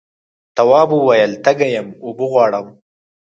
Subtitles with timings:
[0.57, 2.65] تواب وویل تږی یم اوبه غواړم.